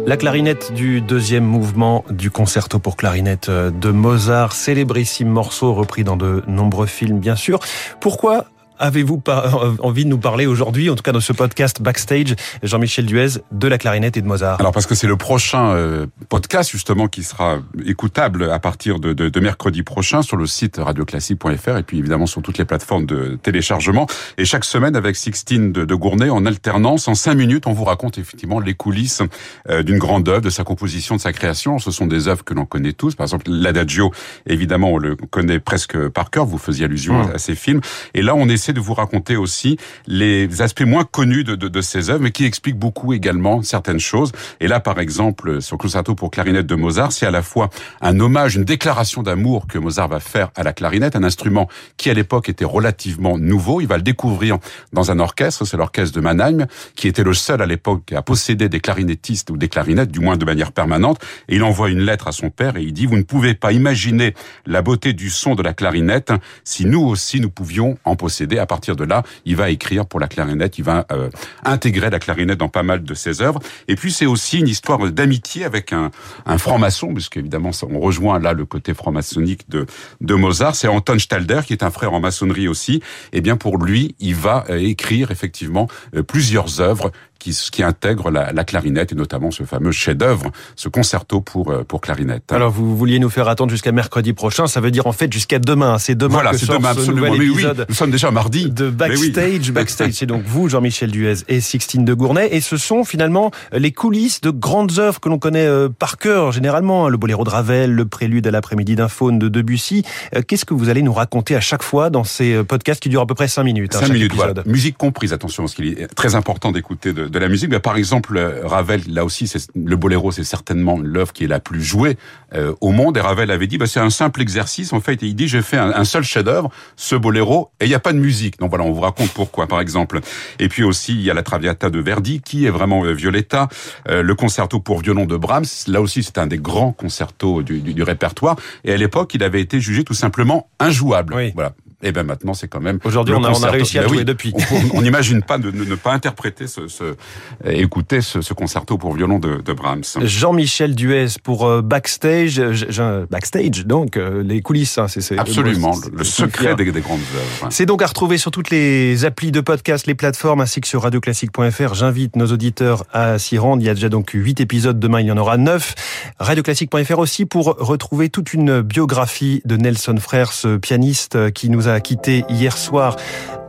La 0.09 0.17
clarinette 0.17 0.73
du 0.73 1.03
deuxième 1.03 1.45
mouvement 1.45 2.03
du 2.09 2.31
concerto 2.31 2.79
pour 2.79 2.97
clarinette 2.97 3.51
de 3.51 3.91
Mozart, 3.91 4.55
célébrissime 4.55 5.29
morceau 5.29 5.75
repris 5.75 6.03
dans 6.03 6.17
de 6.17 6.43
nombreux 6.47 6.87
films 6.87 7.19
bien 7.19 7.37
sûr. 7.37 7.61
Pourquoi 8.01 8.47
avez-vous 8.79 9.23
euh, 9.29 9.77
envie 9.81 10.05
de 10.05 10.11
nous 10.11 10.19
parler 10.19 10.47
aujourd'hui, 10.47 10.91
en 10.91 10.95
tout 10.95 11.03
cas 11.03 11.13
dans 11.13 11.21
ce 11.21 11.33
podcast 11.33 11.83
Backstage, 11.83 12.35
Jean-Michel 12.63 13.07
Duez, 13.07 13.29
de 13.53 13.69
la 13.69 13.79
clarinette 13.79 14.17
et 14.17 14.23
de 14.23 14.27
Mozart? 14.27 14.61
Alors 14.61 14.73
parce 14.73 14.87
que 14.87 14.95
c'est 14.95 15.07
le 15.07 15.17
prochain 15.17 15.71
euh, 15.71 16.07
podcast 16.29 16.71
justement 16.71 17.09
qui 17.09 17.23
sera 17.23 17.59
écoutable 17.85 18.51
à 18.51 18.59
partir 18.59 19.01
de, 19.01 19.13
de, 19.13 19.29
de 19.29 19.41
mercredi 19.41 19.83
prochain 19.83 20.23
sur 20.23 20.37
le 20.37 20.47
site 20.47 20.79
radioclassique.fr 20.79 21.77
et 21.77 21.83
puis 21.83 21.99
évidemment 21.99 22.27
sur 22.27 22.43
toutes 22.43 22.59
les 22.59 22.65
plateformes 22.65 23.07
de 23.07 23.39
téléchargement. 23.43 24.07
Et 24.37 24.45
chaque 24.45 24.65
semaine 24.65 24.97
avec 24.97 25.17
Sixtine 25.17 25.73
de, 25.73 25.85
de 25.85 25.95
Gournay 25.95 26.31
en 26.31 26.47
alternance, 26.47 27.09
en 27.09 27.15
cinq 27.15 27.35
minutes, 27.35 27.67
on 27.67 27.73
vous 27.73 27.85
raconte 27.85 28.19
effectivement 28.19 28.61
les 28.61 28.75
coulisses 28.75 29.23
euh, 29.69 29.83
d'une 29.83 29.99
grande 29.99 30.29
œuvre, 30.29 30.41
de 30.41 30.51
sa 30.51 30.65
composition, 30.65 31.17
de 31.17 31.21
sa 31.21 31.33
création. 31.33 31.79
Ce 31.79 31.91
sont 31.91 32.07
des 32.07 32.29
œuvres 32.29 32.45
que 32.45 32.55
l'on 32.55 32.67
connaît 32.67 32.93
tous. 32.93 33.15
Par 33.15 33.25
exemple, 33.25 33.47
l'Adagio, 33.49 34.13
évidemment, 34.47 34.93
on 34.93 34.99
le 34.99 35.17
connaît 35.17 35.59
presque 35.59 36.09
par 36.09 36.31
cœur. 36.31 36.47
Vous 36.47 36.59
faisiez 36.59 36.85
allusion 36.85 37.15
mmh. 37.15 37.31
à, 37.31 37.35
à 37.35 37.39
ces 37.39 37.55
films. 37.55 37.81
Et 38.15 38.23
là, 38.23 38.35
on 38.35 38.49
essaie 38.49 38.68
de 38.73 38.81
vous 38.81 38.95
raconter 38.95 39.37
aussi 39.37 39.77
les 40.07 40.63
aspects 40.63 40.83
moins 40.83 41.05
connus 41.05 41.45
de, 41.45 41.55
de, 41.55 41.81
ces 41.81 42.11
œuvres, 42.11 42.23
mais 42.23 42.31
qui 42.31 42.45
expliquent 42.45 42.79
beaucoup 42.79 43.13
également 43.13 43.63
certaines 43.63 44.01
choses. 44.01 44.33
Et 44.61 44.69
là, 44.69 44.81
par 44.81 44.99
exemple, 44.99 45.61
sur 45.63 45.79
Concerto 45.79 46.15
pour 46.15 46.31
clarinette 46.31 46.67
de 46.67 46.75
Mozart, 46.75 47.13
c'est 47.13 47.27
à 47.27 47.31
la 47.31 47.43
fois 47.43 47.71
un 48.01 48.19
hommage, 48.21 48.57
une 48.57 48.65
déclaration 48.65 49.23
d'amour 49.23 49.67
que 49.67 49.79
Mozart 49.79 50.09
va 50.09 50.21
faire 50.21 50.51
à 50.55 50.63
la 50.63 50.73
clarinette, 50.73 51.17
un 51.17 51.25
instrument 51.25 51.69
qui 51.97 52.11
à 52.11 52.15
l'époque 52.15 52.49
était 52.49 52.65
relativement 52.65 53.39
nouveau. 53.39 53.81
Il 53.81 53.87
va 53.87 53.97
le 53.97 54.03
découvrir 54.03 54.59
dans 54.93 55.11
un 55.11 55.19
orchestre, 55.19 55.65
c'est 55.65 55.77
l'orchestre 55.77 56.15
de 56.15 56.21
Mannheim, 56.21 56.67
qui 56.95 57.09
était 57.09 57.25
le 57.25 57.35
seul 57.35 57.63
à 57.63 57.67
l'époque 57.67 58.13
à 58.13 58.23
posséder 58.23 58.69
des 58.69 58.81
clarinettistes 58.81 59.51
ou 59.51 59.57
des 59.57 59.69
clarinettes, 59.69 60.11
du 60.11 60.21
moins 60.21 60.37
de 60.37 60.45
manière 60.45 60.73
permanente. 60.73 61.19
Et 61.49 61.57
il 61.57 61.63
envoie 61.63 61.91
une 61.91 62.03
lettre 62.03 62.29
à 62.29 62.33
son 62.33 62.51
père 62.51 62.77
et 62.77 62.83
il 62.83 62.93
dit, 62.93 63.07
vous 63.07 63.17
ne 63.17 63.23
pouvez 63.23 63.55
pas 63.55 63.73
imaginer 63.73 64.35
la 64.67 64.83
beauté 64.83 65.13
du 65.13 65.31
son 65.31 65.55
de 65.55 65.63
la 65.63 65.75
clarinette 65.75 66.33
si 66.65 66.85
nous 66.85 67.03
aussi 67.03 67.41
nous 67.41 67.51
pouvions 67.51 67.99
en 68.05 68.17
posséder 68.17 68.58
à 68.59 68.67
partir 68.67 68.97
de 68.97 69.05
là, 69.05 69.23
il 69.45 69.57
va 69.57 69.71
écrire 69.71 70.07
pour 70.07 70.21
la 70.21 70.29
clarinette, 70.29 70.79
il 70.79 70.85
va 70.85 71.07
euh, 71.13 71.31
intégrer 71.65 72.11
la 72.11 72.19
clarinette 72.19 72.59
dans 72.59 72.69
pas 72.69 72.83
mal 72.83 73.03
de 73.03 73.15
ses 73.15 73.43
œuvres. 73.43 73.61
Et 73.89 73.97
puis 73.97 74.13
c'est 74.13 74.27
aussi 74.27 74.59
une 74.59 74.69
histoire 74.69 74.99
d'amitié 75.11 75.65
avec 75.65 75.93
un, 75.93 76.11
franc-maçon, 76.59 77.13
puisqu'évidemment 77.15 77.71
on 77.89 78.01
rejoint 78.01 78.39
là 78.39 78.53
le 78.53 78.65
côté 78.65 78.95
franc-maçonnique 78.95 79.69
de, 79.69 79.87
de 80.21 80.35
Mozart. 80.35 80.75
C'est 80.75 80.89
Anton 80.89 81.19
Stalder 81.19 81.61
qui 81.67 81.73
est 81.73 81.83
un 81.83 81.91
frère 81.91 82.13
en 82.13 82.21
maçonnerie 82.21 82.69
aussi. 82.69 82.97
Et 83.33 83.39
eh 83.39 83.41
bien 83.41 83.57
pour 83.57 83.79
lui, 83.79 84.15
il 84.19 84.35
va 84.35 84.65
euh, 84.71 84.79
écrire 84.79 85.31
effectivement 85.31 85.89
euh, 86.15 86.23
plusieurs 86.23 86.81
œuvres 86.81 87.13
qui, 87.39 87.57
qui 87.71 87.83
intègre 87.83 88.31
la, 88.31 88.53
la, 88.53 88.65
clarinette 88.65 89.13
et 89.13 89.15
notamment 89.15 89.51
ce 89.51 89.63
fameux 89.63 89.93
chef-d'œuvre, 89.93 90.51
ce 90.77 90.89
concerto 90.89 91.41
pour 91.41 91.71
euh, 91.71 91.85
pour 91.85 92.01
clarinette. 92.01 92.53
Alors 92.53 92.71
vous 92.71 92.97
vouliez 92.97 93.19
nous 93.19 93.31
faire 93.31 93.49
attendre 93.49 93.71
jusqu'à 93.71 93.93
mercredi 93.93 94.33
prochain, 94.33 94.67
ça 94.67 94.81
veut 94.81 94.91
dire 94.91 95.07
en 95.07 95.13
fait 95.13 95.33
jusqu'à 95.33 95.59
demain. 95.59 95.99
C'est 95.99 96.15
demain 96.15 96.35
voilà, 96.35 96.51
que 96.51 96.59
sort 96.59 96.79
demain, 96.79 96.95
ce 96.95 97.11
nouvel 97.11 97.33
oui, 97.33 97.65
nous 97.89 97.95
sommes 97.95 98.11
déjà 98.11 98.31
mardi. 98.31 98.71
De 98.71 98.91
backstage, 98.91 99.61
oui. 99.67 99.71
backstage. 99.71 100.13
C'est 100.13 100.27
donc 100.27 100.43
vous, 100.45 100.69
Jean-Michel 100.69 101.11
Duez 101.11 101.37
et 101.49 101.61
Sixtine 101.61 102.05
de 102.05 102.15
Gournay, 102.15 102.49
et 102.51 102.61
ce 102.61 102.77
sont 102.77 103.05
finalement 103.05 103.51
les 103.73 103.93
coulisses 103.93 104.41
de 104.41 104.51
grandes 104.51 104.99
œuvres 104.99 105.21
que 105.21 105.29
l'on 105.29 105.39
connaît 105.39 105.67
euh, 105.67 105.89
par 105.89 106.19
cœur 106.19 106.53
généralement. 106.53 107.09
Le 107.09 107.17
boléro 107.17 107.45
de 107.45 107.51
Ravel, 107.51 107.93
le 107.93 108.05
prélude 108.05 108.47
à 108.47 108.51
l'après-midi 108.51 108.97
d'un 108.97 109.09
faune 109.09 109.39
de 109.39 109.49
Debussy. 109.49 110.05
Euh, 110.35 110.43
qu'est-ce 110.47 110.65
que 110.65 110.75
vous 110.75 110.89
allez 110.89 111.03
nous 111.03 111.13
raconter 111.13 111.55
à 111.55 111.61
chaque 111.61 111.83
fois 111.83 112.11
dans 112.11 112.25
ces 112.25 112.63
podcasts 112.65 113.01
qui 113.01 113.09
durent 113.09 113.23
à 113.23 113.27
peu 113.27 113.35
près 113.35 113.49
cinq 113.49 113.65
minutes 113.65 113.95
hein, 113.95 114.01
Cinq 114.01 114.13
minutes, 114.13 114.35
voilà. 114.35 114.55
Musique 114.67 114.97
comprise, 114.97 115.33
attention, 115.33 115.65
parce 115.65 115.75
qu'il 115.75 115.87
est 115.87 116.09
très 116.15 116.35
important 116.35 116.73
d'écouter 116.73 117.13
de, 117.13 117.28
de, 117.31 117.39
la 117.39 117.49
musique. 117.49 117.71
Mais 117.71 117.81
par 117.81 117.97
exemple 117.97 118.09
exemple, 118.09 118.63
Ravel, 118.65 119.03
là 119.09 119.25
aussi, 119.25 119.53
le 119.75 119.97
boléro, 119.97 120.33
c'est 120.33 120.45
certainement 120.45 120.99
l'œuvre 120.99 121.35
qui 121.35 121.45
est 121.45 121.49
la 121.49 121.61
plus 121.61 121.83
jouée 121.83 122.17
euh, 122.55 122.75
au 122.81 122.91
monde. 122.91 123.19
Et 123.19 123.21
Ravel 123.21 123.51
avait 123.51 123.67
dit, 123.67 123.77
bah, 123.77 123.87
c'est 123.87 124.01
un 124.01 124.09
simple 124.09 124.41
exercice. 124.41 124.95
En 124.95 125.01
fait, 125.01 125.21
il 125.21 125.35
dit, 125.35 125.47
j'ai 125.47 125.61
fait 125.61 125.77
un, 125.77 125.93
un 125.93 126.05
seul 126.05 126.23
chef-d'œuvre, 126.23 126.71
ce 126.97 127.15
boléro, 127.15 127.71
et 127.81 127.85
il 127.85 127.89
n'y 127.89 127.95
a 127.95 128.01
pas 128.01 128.15
de 128.15 128.19
musique. 128.19 128.59
Donc 128.59 128.71
voilà, 128.71 128.85
on 128.85 128.93
vous 128.93 129.03
raconte 129.03 129.31
pourquoi, 129.33 129.67
par 129.67 129.81
exemple. 129.81 130.21
Et 130.59 130.69
puis 130.69 130.85
aussi, 130.85 131.13
il 131.13 131.21
y 131.21 131.31
a 131.31 131.35
la 131.35 131.43
Traviata 131.43 131.91
de 131.91 131.99
Verdi, 131.99 132.41
qui 132.41 132.65
est 132.65 132.71
vraiment 132.71 133.05
euh, 133.05 133.13
Violetta, 133.13 133.69
euh, 134.09 134.23
le 134.23 134.35
concerto 134.35 134.81
pour 134.81 135.01
violon 135.01 135.27
de 135.27 135.37
Brahms. 135.37 135.67
Là 135.87 136.01
aussi, 136.01 136.23
c'est 136.23 136.39
un 136.39 136.47
des 136.47 136.59
grands 136.59 136.93
concertos 136.93 137.63
du, 137.63 137.81
du, 137.81 137.93
du 137.93 138.03
répertoire. 138.03 138.57
Et 138.85 138.93
à 138.93 138.97
l'époque, 138.97 139.35
il 139.35 139.43
avait 139.43 139.61
été 139.61 139.81
jugé 139.81 140.03
tout 140.03 140.15
simplement 140.15 140.71
injouable. 140.81 141.35
Oui. 141.35 141.53
Voilà. 141.55 141.75
Et 142.01 142.13
ben 142.13 142.23
maintenant 142.23 142.55
c'est 142.55 142.69
quand 142.69 142.81
même. 142.81 143.01
Aujourd'hui 143.05 143.35
on, 143.35 143.43
on, 143.43 143.63
a 143.65 143.71
réussi 143.71 143.99
à 143.99 144.03
ben 144.03 144.09
jouer 144.09 144.19
oui, 144.19 144.25
depuis. 144.25 144.55
On 144.95 145.03
n'imagine 145.03 145.43
pas 145.43 145.59
de, 145.59 145.73
de, 145.73 145.85
ne 145.85 145.97
pas 145.97 146.13
interpréter 146.13 146.69
ce, 146.69 146.87
ce 146.87 147.17
écouter 147.65 148.21
ce, 148.21 148.41
ce, 148.41 148.55
concerto 148.55 148.99
pour 148.99 149.15
violon 149.15 149.41
de, 149.41 149.61
de 149.61 149.73
Brahms. 149.73 150.05
Jean-Michel 150.21 150.95
Duez 150.95 151.27
pour 151.43 151.67
euh, 151.67 151.83
backstage, 151.83 152.63
je, 152.73 153.27
backstage 153.27 153.85
donc 153.85 154.17
euh, 154.17 154.45
les 154.45 154.63
coulisses. 154.63 154.97
Hein, 154.99 155.09
c'est 155.09 155.37
absolument 155.37 155.97
le, 156.13 156.19
le 156.19 156.25
secret 156.25 156.77
des, 156.77 156.93
des, 156.93 157.01
grandes 157.01 157.19
œuvres. 157.35 157.73
C'est 157.73 157.87
donc 157.87 158.01
à 158.03 158.07
retrouver 158.07 158.39
sur 158.39 158.53
toutes 158.53 158.71
les 158.71 159.25
applis 159.25 159.51
de 159.51 159.61
podcast, 159.61 160.07
les 160.07 160.15
plateformes 160.15 160.61
ainsi 160.61 160.81
que 160.81 160.87
sur 160.87 161.03
radioclassique.fr. 161.03 161.95
J'invite 161.95 162.37
nos 162.37 162.47
auditeurs 162.47 163.05
à 163.13 163.41
s'y 163.41 163.59
rendre. 163.59 163.83
Il 163.83 163.87
y 163.87 163.91
a 163.91 163.95
déjà 163.95 164.09
donc 164.09 164.31
huit 164.35 164.61
épisodes. 164.61 165.01
Demain 165.01 165.21
il 165.21 165.27
y 165.27 165.33
en 165.33 165.39
aura 165.39 165.57
neuf. 165.57 165.97
Radioclassique.fr 166.39 167.19
aussi 167.19 167.45
pour 167.45 167.75
retrouver 167.79 168.29
toute 168.29 168.55
une 168.55 168.83
biographie 168.83 169.63
de 169.65 169.77
Nelson 169.77 170.17
Frères, 170.21 170.53
ce 170.53 170.77
pianiste 170.77 171.51
qui 171.53 171.71
nous 171.71 171.88
a 171.88 171.88
quitté 172.01 172.45
hier 172.49 172.77
soir 172.77 173.17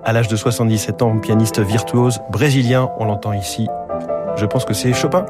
à 0.03 0.13
l'âge 0.13 0.27
de 0.27 0.35
77 0.35 1.01
ans, 1.01 1.17
pianiste 1.19 1.59
virtuose 1.59 2.19
brésilien. 2.31 2.89
On 2.99 3.05
l'entend 3.05 3.33
ici. 3.33 3.67
Je 4.37 4.45
pense 4.45 4.63
que 4.63 4.73
c'est 4.73 4.93
Chopin. 4.93 5.25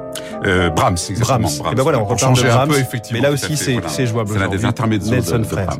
Euh, 0.46 0.70
Brahms, 0.70 0.98
exactement. 1.10 1.40
Brahms. 1.40 1.58
Brahms. 1.60 1.74
Et 1.74 1.76
ben 1.76 1.84
voilà, 1.84 2.00
on 2.00 2.06
reparle 2.06 2.36
de 2.36 2.44
Brahms. 2.44 2.70
Peu, 2.70 3.00
mais 3.12 3.22
là 3.22 3.32
aussi, 3.32 3.58
c'est 3.58 3.74
voilà. 3.74 4.06
jouable. 4.06 4.30
C'est 4.34 4.40
l'un 4.40 4.50
des 4.50 4.66
intermédiaires 4.66 5.16
Nelson 5.16 5.40
de, 5.40 5.44
de. 5.44 5.50
Brahms. 5.50 5.80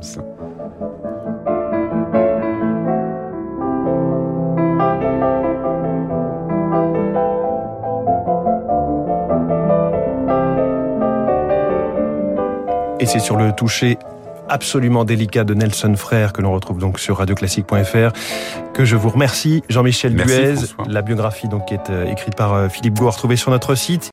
Et 13.00 13.06
c'est 13.06 13.20
sur 13.20 13.38
le 13.38 13.54
toucher 13.54 13.98
absolument 14.50 15.06
délicat 15.06 15.44
de 15.44 15.54
Nelson 15.54 15.96
Frère 15.96 16.34
que 16.34 16.42
l'on 16.42 16.52
retrouve 16.52 16.80
donc 16.80 17.00
sur 17.00 17.18
radioclassique.fr 17.18 18.12
que 18.74 18.86
je 18.86 18.96
vous 18.96 19.10
remercie 19.10 19.64
Jean-Michel 19.70 20.16
Duez 20.16 20.56
François. 20.56 20.86
la 20.88 21.02
biographie 21.02 21.48
donc 21.48 21.68
qui 21.68 21.74
est 21.74 21.90
euh, 21.90 22.06
écrite 22.06 22.36
par 22.36 22.72
Philippe 22.72 22.98
Gou 22.98 23.10
retrouvée 23.10 23.36
sur 23.36 23.52
notre 23.52 23.76
site 23.76 24.04